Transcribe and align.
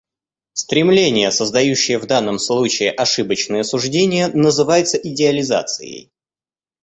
Стремление, 0.53 1.29
создающее 1.31 1.99
в 1.99 2.07
данном 2.07 2.39
случае 2.39 2.89
ошибочное 2.91 3.61
суждение, 3.61 4.29
называется 4.29 4.97
идеализацией. 4.97 6.11